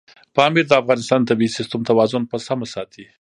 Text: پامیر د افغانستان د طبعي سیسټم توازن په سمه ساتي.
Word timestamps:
پامیر 0.35 0.65
د 0.67 0.73
افغانستان 0.81 1.19
د 1.21 1.27
طبعي 1.29 1.49
سیسټم 1.57 1.81
توازن 1.89 2.23
په 2.31 2.37
سمه 2.47 2.67
ساتي. 2.73 3.05